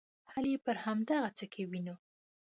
[0.31, 1.95] حل یې پر همدغه څه کې وینو.